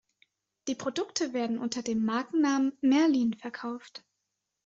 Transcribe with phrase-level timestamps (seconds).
[0.67, 4.03] Die Produkte werden unter dem Markennamen "Merlin" verkauft.